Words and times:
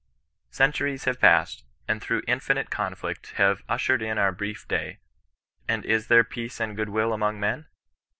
'^ 0.01 0.03
Centuries 0.49 1.03
have 1.03 1.19
passed, 1.21 1.63
and 1.87 2.01
through 2.01 2.23
infinite 2.27 2.71
conflict 2.71 3.33
have' 3.35 3.61
ushered 3.69 4.01
in 4.01 4.17
our 4.17 4.31
brief 4.31 4.67
day;' 4.67 4.97
and 5.69 5.85
is 5.85 6.07
there 6.07 6.23
peace 6.23 6.59
and 6.59 6.75
good 6.75 6.89
will 6.89 7.13
among 7.13 7.39
men 7.39 7.67